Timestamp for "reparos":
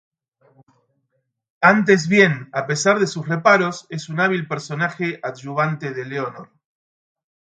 3.27-3.85